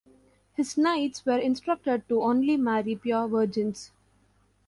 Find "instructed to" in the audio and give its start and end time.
1.37-2.23